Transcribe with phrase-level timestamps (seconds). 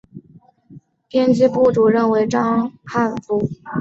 [1.07, 3.39] 编辑部主任为章汉夫。